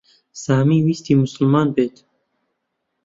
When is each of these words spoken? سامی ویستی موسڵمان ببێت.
سامی 0.43 0.77
ویستی 0.85 1.13
موسڵمان 1.21 1.67
ببێت. 1.75 1.95